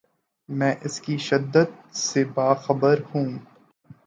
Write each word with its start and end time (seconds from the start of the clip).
میں 0.49 0.73
اس 0.81 0.99
کی 1.01 1.17
شدت 1.17 1.69
سے 1.97 2.23
باخبر 2.33 2.99
ہوں۔ 3.15 3.29